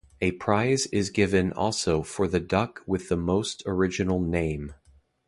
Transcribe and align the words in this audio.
A 0.19 0.31
prize 0.31 0.87
is 0.87 1.11
given 1.11 1.53
also 1.53 2.01
for 2.01 2.27
the 2.27 2.39
duck 2.39 2.81
with 2.87 3.07
the 3.07 3.15
most 3.17 3.61
original 3.67 4.19
name. 4.19 4.73